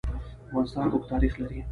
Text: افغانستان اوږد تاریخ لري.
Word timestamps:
افغانستان 0.47 0.85
اوږد 0.89 1.09
تاریخ 1.11 1.33
لري. 1.41 1.59